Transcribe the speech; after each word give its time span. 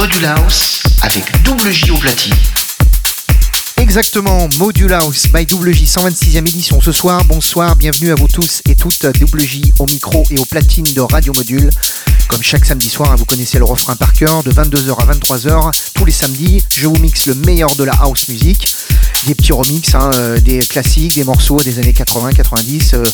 Module 0.00 0.24
House 0.24 0.82
avec 1.02 1.42
Double 1.42 1.70
J 1.70 1.90
au 1.90 1.98
platine. 1.98 2.32
Exactement, 3.76 4.48
Module 4.56 4.94
House 4.94 5.26
by 5.26 5.42
WJ 5.42 5.82
126e 5.82 6.38
édition 6.38 6.80
ce 6.80 6.90
soir. 6.90 7.22
Bonsoir, 7.26 7.76
bienvenue 7.76 8.10
à 8.10 8.14
vous 8.14 8.26
tous 8.26 8.62
et 8.66 8.76
toutes. 8.76 9.04
WJ 9.04 9.60
au 9.78 9.84
micro 9.84 10.24
et 10.30 10.38
au 10.38 10.46
platine 10.46 10.86
de 10.94 11.02
Radio 11.02 11.34
Module. 11.34 11.68
Comme 12.30 12.42
chaque 12.42 12.64
samedi 12.64 12.88
soir, 12.88 13.10
hein, 13.10 13.16
vous 13.16 13.24
connaissez 13.24 13.58
le 13.58 13.64
refrain 13.64 13.96
par 13.96 14.12
cœur, 14.12 14.44
de 14.44 14.52
22h 14.52 14.96
à 15.00 15.12
23h, 15.12 15.72
tous 15.94 16.04
les 16.04 16.12
samedis, 16.12 16.62
je 16.72 16.86
vous 16.86 16.96
mixe 16.96 17.26
le 17.26 17.34
meilleur 17.34 17.74
de 17.74 17.82
la 17.82 17.92
house 17.92 18.28
music 18.28 18.68
des 19.26 19.34
petits 19.34 19.52
remixes, 19.52 19.94
hein, 19.94 20.10
euh, 20.14 20.40
des 20.40 20.60
classiques, 20.60 21.14
des 21.14 21.24
morceaux 21.24 21.58
des 21.58 21.78
années 21.78 21.92
80, 21.92 22.32
90, 22.32 22.94
euh, 22.94 23.04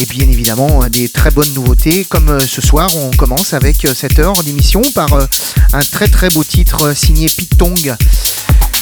et 0.00 0.06
bien 0.06 0.28
évidemment 0.28 0.82
euh, 0.82 0.88
des 0.88 1.08
très 1.08 1.30
bonnes 1.30 1.52
nouveautés. 1.54 2.04
Comme 2.04 2.40
ce 2.40 2.60
soir, 2.60 2.88
on 2.96 3.10
commence 3.10 3.52
avec 3.52 3.86
cette 3.94 4.18
heure 4.18 4.42
d'émission 4.44 4.82
par 4.94 5.08
un 5.72 5.80
très 5.80 6.08
très 6.08 6.30
beau 6.30 6.42
titre 6.42 6.96
signé 6.96 7.28
Pete 7.28 7.56
Tong. 7.56 7.96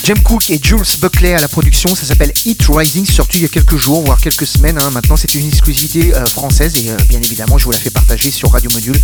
Jem 0.05 0.19
Cook 0.23 0.51
et 0.51 0.59
Jules 0.63 0.83
Buckley 1.01 1.35
à 1.35 1.41
la 1.41 1.49
production, 1.49 1.95
ça 1.95 2.07
s'appelle 2.07 2.33
Hit 2.45 2.63
Rising, 2.69 3.05
sorti 3.05 3.39
il 3.39 3.43
y 3.43 3.45
a 3.45 3.49
quelques 3.49 3.77
jours, 3.77 4.03
voire 4.05 4.19
quelques 4.19 4.47
semaines. 4.47 4.79
Hein. 4.81 4.91
Maintenant, 4.91 5.17
c'est 5.17 5.35
une 5.35 5.47
exclusivité 5.47 6.13
française 6.27 6.75
et 6.77 6.91
bien 7.09 7.21
évidemment, 7.21 7.59
je 7.59 7.67
vous 7.67 7.71
la 7.71 7.79
fais 7.79 7.91
partager 7.91 8.31
sur 8.31 8.51
Radio 8.51 8.71
Module. 8.73 8.99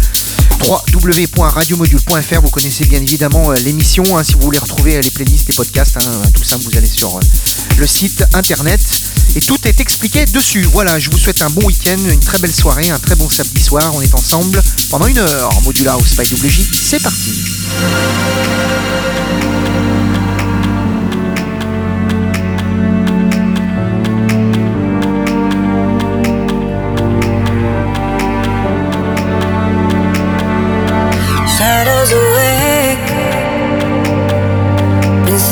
www.radiomodule.fr, 0.66 2.40
vous 2.40 2.50
connaissez 2.50 2.86
bien 2.86 3.00
évidemment 3.00 3.52
l'émission. 3.52 4.04
Hein. 4.16 4.24
si 4.24 4.34
vous 4.34 4.40
voulez 4.40 4.58
retrouver 4.58 5.00
les 5.00 5.10
playlists, 5.10 5.48
les 5.48 5.54
podcasts, 5.54 5.98
hein, 5.98 6.22
tout 6.34 6.44
ça, 6.44 6.56
vous 6.56 6.76
allez 6.76 6.86
sur 6.86 7.20
le 7.76 7.86
site 7.86 8.24
internet 8.32 8.80
et 9.36 9.40
tout 9.40 9.58
est 9.68 9.80
expliqué 9.80 10.24
dessus. 10.24 10.62
Voilà, 10.62 10.98
je 10.98 11.10
vous 11.10 11.18
souhaite 11.18 11.42
un 11.42 11.50
bon 11.50 11.66
week-end, 11.66 11.98
une 12.10 12.20
très 12.20 12.38
belle 12.38 12.54
soirée, 12.54 12.88
un 12.88 12.98
très 12.98 13.16
bon 13.16 13.28
samedi 13.28 13.60
soir. 13.60 13.92
On 13.94 14.00
est 14.00 14.14
ensemble 14.14 14.62
pendant 14.90 15.06
une 15.06 15.18
heure. 15.18 15.50
Modula 15.62 15.92
House 15.92 16.16
by 16.16 16.22
WJ, 16.22 16.60
c'est 16.72 17.02
parti. 17.02 17.32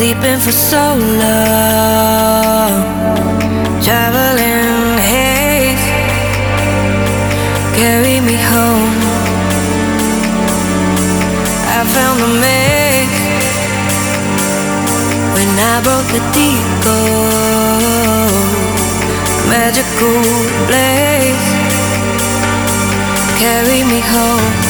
Sleeping 0.05 0.39
for 0.39 0.53
so 0.53 0.85
long. 1.23 2.73
Traveling 3.87 4.99
haze, 5.11 5.87
carry 7.79 8.21
me 8.21 8.37
home. 8.53 8.99
I 11.77 11.81
found 11.95 12.17
the 12.25 12.31
maze 12.45 13.21
when 15.35 15.51
I 15.73 15.75
broke 15.87 16.09
the 16.17 16.23
decoy. 16.37 17.55
Magical 19.55 20.21
blaze, 20.69 21.49
carry 23.41 23.81
me 23.91 24.01
home. 24.13 24.64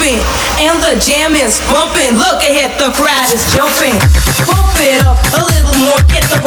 jumping 0.00 0.20
and 0.60 0.80
the 0.82 0.96
jam 1.00 1.34
is 1.36 1.60
bumping. 1.68 2.16
Look 2.16 2.40
ahead, 2.42 2.72
the 2.80 2.92
crowd 2.96 3.28
is 3.32 3.44
jumping. 3.52 3.96
Bump 4.48 4.72
it 4.80 5.04
up 5.04 5.20
a 5.36 5.42
little 5.44 5.76
more, 5.84 6.00
get 6.08 6.24
the 6.32 6.39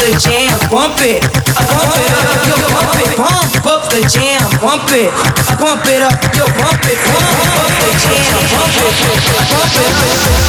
the 0.00 0.16
jam, 0.18 0.58
pump 0.70 0.96
it, 1.00 1.20
I 1.22 1.64
pump 1.68 1.92
it 2.00 2.12
up, 2.16 2.40
yo 2.48 2.56
pump 2.72 2.96
it, 2.96 3.16
pump 3.20 3.66
up 3.66 3.82
the 3.90 4.00
jam, 4.08 4.40
pump 4.58 4.88
it, 4.96 5.12
I 5.12 5.54
pump 5.60 5.84
it 5.86 6.00
up, 6.00 6.16
yo 6.34 6.46
pump 6.56 6.84
it, 6.88 6.96
pump 7.04 7.60
up 7.60 7.72
the 7.84 7.90
jam, 8.00 8.40
pump 8.48 8.76
it, 8.80 8.96
I 9.28 9.52
pump 9.52 9.80
sur 10.20 10.39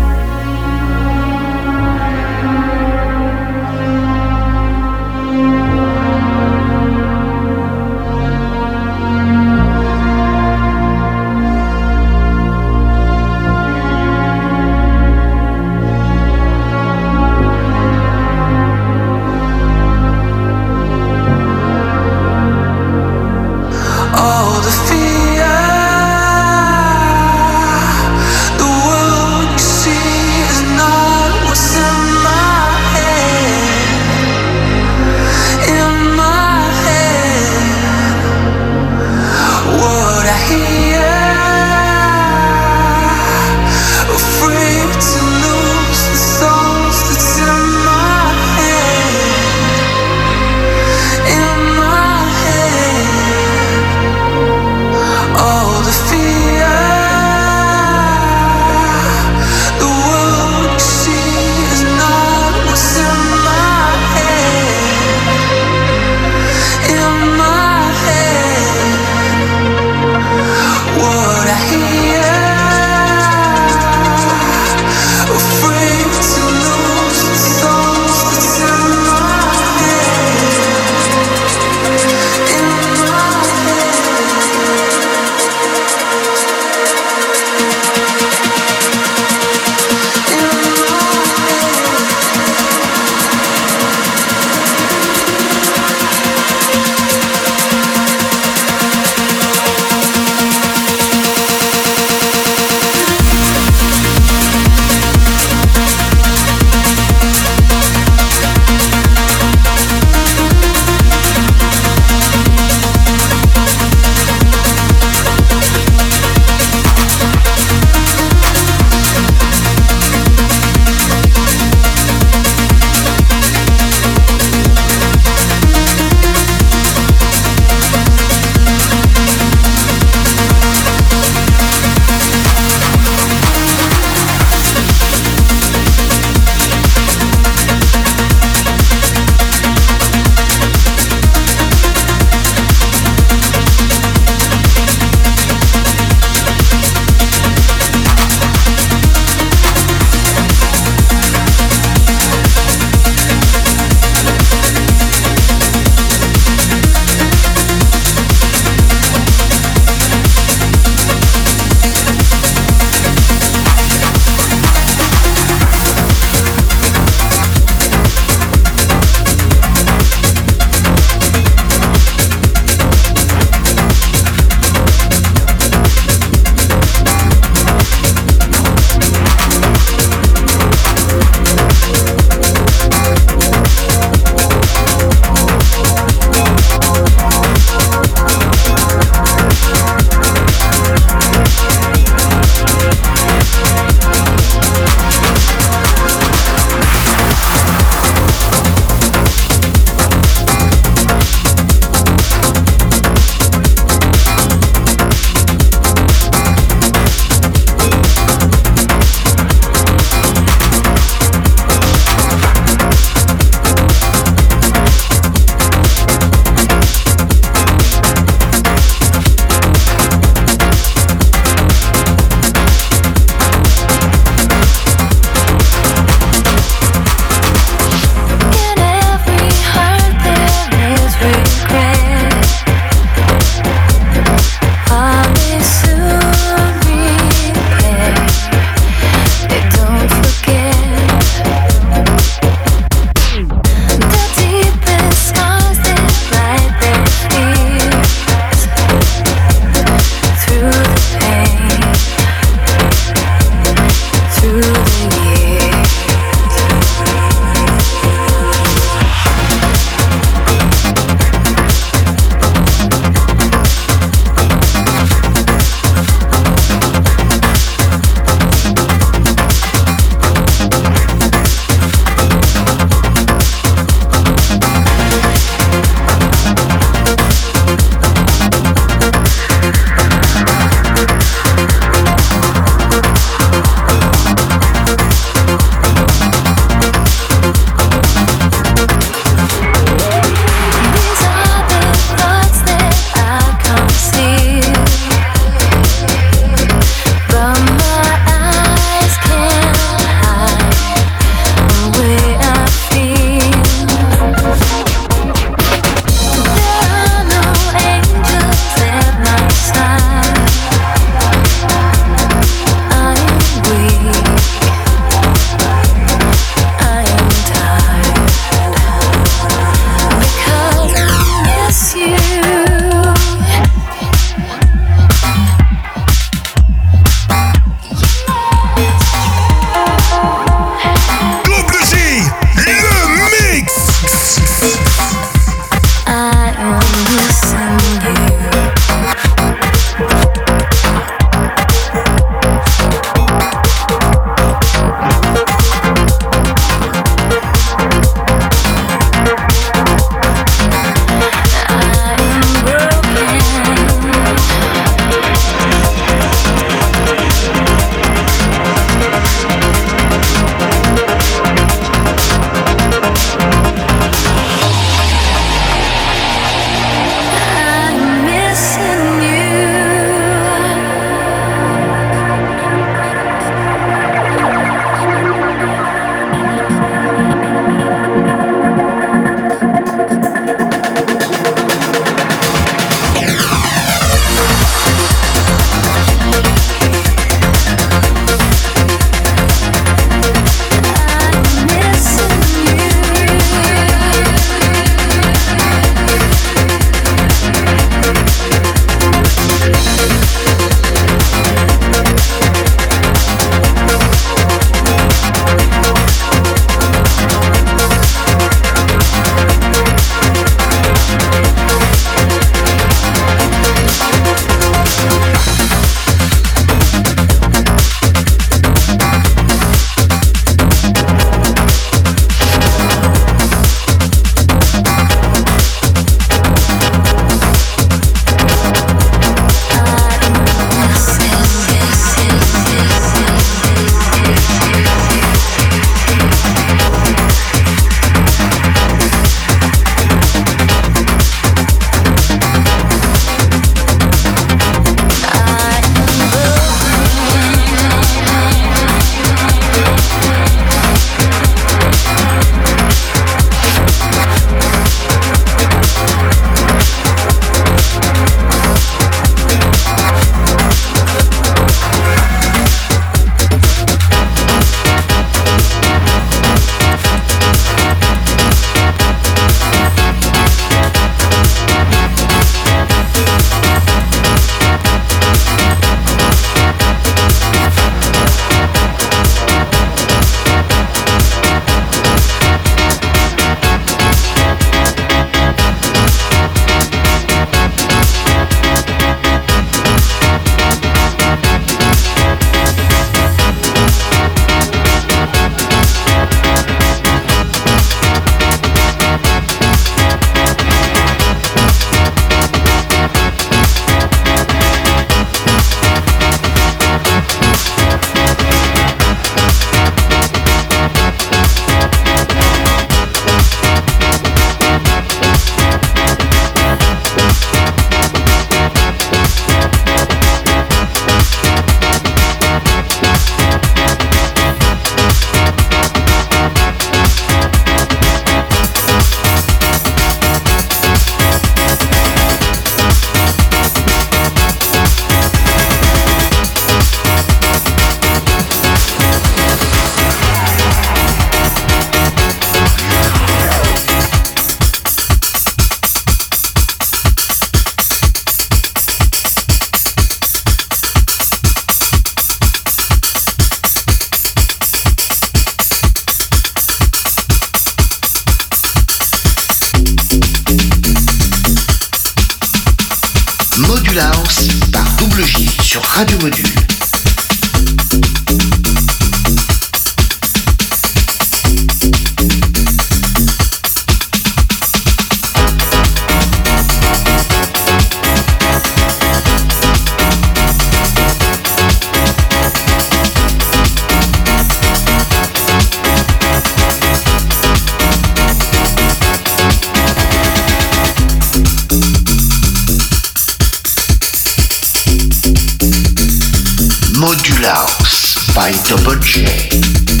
Modulars 597.01 598.35
by 598.35 598.51
Double 598.69 598.99
J. 598.99 600.00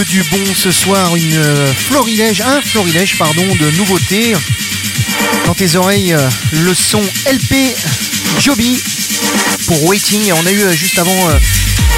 du 0.00 0.22
bon 0.30 0.42
ce 0.54 0.70
soir, 0.70 1.14
une 1.16 1.36
euh, 1.36 1.72
florilège, 1.74 2.40
un 2.40 2.62
florilège 2.62 3.18
pardon, 3.18 3.44
de 3.56 3.70
nouveautés. 3.72 4.32
Dans 5.44 5.54
tes 5.54 5.76
oreilles, 5.76 6.14
euh, 6.14 6.28
le 6.52 6.72
son 6.72 7.02
LP 7.30 7.74
Joby 8.40 8.82
pour 9.66 9.84
Waiting. 9.84 10.26
Et 10.28 10.32
on 10.32 10.46
a 10.46 10.50
eu 10.50 10.62
euh, 10.62 10.72
juste 10.72 10.98
avant 10.98 11.28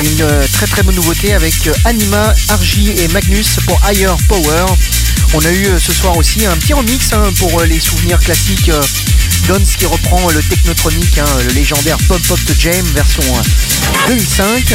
une 0.03 0.26
très 0.53 0.66
très 0.66 0.82
bonne 0.82 0.97
nouveauté 0.97 1.34
avec 1.34 1.55
Anima, 1.84 2.34
Argy 2.49 2.90
et 2.99 3.07
Magnus 3.09 3.59
pour 3.64 3.80
Higher 3.88 4.14
Power. 4.28 4.66
On 5.34 5.45
a 5.45 5.53
eu 5.53 5.66
ce 5.78 5.92
soir 5.92 6.16
aussi 6.16 6.45
un 6.47 6.57
petit 6.57 6.72
remix 6.72 7.12
hein, 7.12 7.32
pour 7.38 7.62
les 7.62 7.78
souvenirs 7.78 8.18
classiques 8.18 8.70
Dons 9.49 9.62
qui 9.76 9.84
reprend 9.84 10.30
le 10.30 10.42
Technotronic, 10.42 11.18
hein, 11.18 11.24
le 11.47 11.53
légendaire 11.53 11.99
Pop 12.09 12.20
Pop 12.26 12.40
to 12.47 12.55
Jam 12.59 12.82
version 12.95 13.22
euh, 13.36 14.09
2005. 14.09 14.74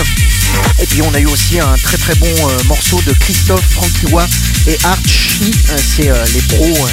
Et 0.81 0.85
puis 0.85 1.01
on 1.01 1.13
a 1.13 1.19
eu 1.19 1.25
aussi 1.25 1.59
un 1.59 1.75
très 1.83 1.97
très 1.97 2.15
bon 2.15 2.27
euh, 2.27 2.63
morceau 2.65 3.01
de 3.05 3.13
Christophe 3.13 3.65
Frankiwa 3.71 4.27
et 4.67 4.77
Archie. 4.83 5.51
Euh, 5.69 5.77
C'est 5.77 6.09
euh, 6.09 6.25
les 6.33 6.41
pros 6.41 6.87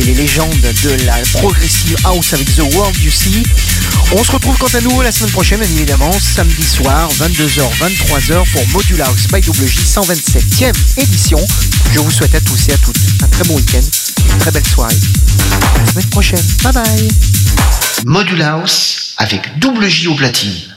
et 0.00 0.04
les 0.04 0.14
légendes 0.14 0.54
de 0.60 1.04
la 1.04 1.16
progressive 1.32 1.96
house 2.04 2.32
avec 2.32 2.54
The 2.54 2.62
World 2.74 2.96
You 3.02 3.10
See. 3.10 3.42
On 4.12 4.22
se 4.22 4.32
retrouve 4.32 4.56
quant 4.58 4.68
à 4.74 4.80
nous 4.80 5.00
la 5.02 5.10
semaine 5.10 5.30
prochaine, 5.32 5.60
bien 5.60 5.68
évidemment, 5.70 6.12
samedi 6.12 6.62
soir, 6.62 7.08
22h, 7.14 7.62
23h 7.80 8.50
pour 8.52 8.68
Module 8.68 9.02
House 9.02 9.26
by 9.32 9.40
WJ 9.40 9.80
127e 9.80 10.72
édition. 10.98 11.38
Je 11.92 12.00
vous 12.00 12.10
souhaite 12.10 12.34
à 12.34 12.40
tous 12.40 12.68
et 12.68 12.72
à 12.72 12.76
toutes 12.78 12.96
un 13.22 13.28
très 13.28 13.44
bon 13.44 13.54
week-end, 13.56 13.80
une 14.32 14.38
très 14.38 14.50
belle 14.50 14.66
soirée. 14.66 14.96
La 15.78 15.86
semaine 15.92 16.08
prochaine. 16.10 16.44
Bye 16.62 16.72
bye. 16.72 17.08
Module 18.06 18.42
House 18.42 19.14
avec 19.16 19.58
double 19.58 19.88
J 19.88 20.08
au 20.08 20.14
platine. 20.14 20.73